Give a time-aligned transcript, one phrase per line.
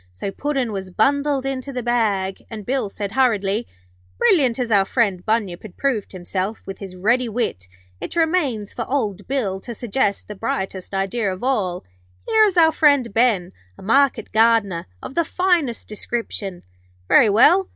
[0.13, 3.67] So Puddin' was bundled into the bag, and Bill said, hurriedly:
[4.17, 7.67] 'Brilliant as our friend Bunyip had proved himself with his ready wit,
[7.99, 11.83] it remains for old Bill to suggest the brightest idea of all.
[12.27, 16.63] Here is our friend Ben, a market gardener of the finest description.
[17.07, 17.69] Very well.